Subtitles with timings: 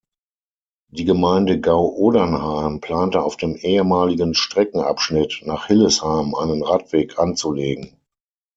[0.89, 7.99] Die Gemeinde Gau-Odernheim plante auf dem ehemaligen Streckenabschnitt nach Hillesheim einen Radweg anzulegen.